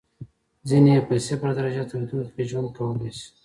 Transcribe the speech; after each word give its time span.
ځینې 0.69 0.91
یې 0.95 1.01
په 1.07 1.13
صفر 1.27 1.49
درجه 1.57 1.83
تودوخې 1.89 2.31
کې 2.35 2.43
ژوند 2.49 2.69
کولای 2.77 3.11
شي. 3.17 3.27